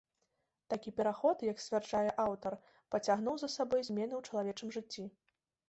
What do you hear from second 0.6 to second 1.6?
Такі пераход,